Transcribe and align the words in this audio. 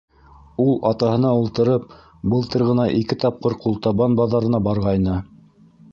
Ул, 0.63 0.71
атаһына 0.91 1.33
ултырып, 1.41 1.85
былтыр 2.35 2.65
ғына 2.71 2.85
ике 3.03 3.19
тапҡыр 3.25 3.59
Ҡултабан 3.67 4.19
баҙарына 4.21 4.65
барғайны. 4.69 5.23